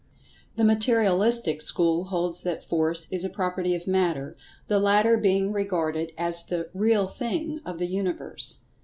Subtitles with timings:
[0.01, 4.35] [Pg 113] The Materialistic school holds that Force is a property of Matter,
[4.67, 8.61] the latter being regarded as the "real thing" of the Universe.